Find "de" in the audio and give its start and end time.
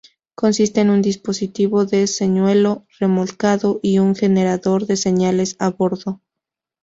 1.85-2.07, 4.87-4.97